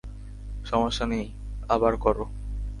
[0.65, 1.27] সমস্যা নেই,
[1.69, 2.25] আবার করো।